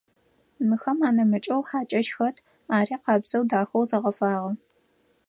Мыхэм 0.67 0.97
анэмыкӏэу 1.07 1.61
хьакӏэщ 1.67 2.07
хэт, 2.15 2.37
ари 2.77 2.95
къабзэу, 3.03 3.43
дахэу 3.49 3.87
зэгъэфагъэ. 3.89 4.51